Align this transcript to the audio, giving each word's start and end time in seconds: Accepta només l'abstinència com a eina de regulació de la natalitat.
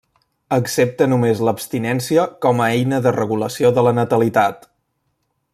Accepta 0.55 1.07
només 1.11 1.43
l'abstinència 1.49 2.25
com 2.47 2.63
a 2.63 2.71
eina 2.79 3.03
de 3.09 3.15
regulació 3.19 3.75
de 3.79 3.87
la 3.89 3.97
natalitat. 4.03 4.71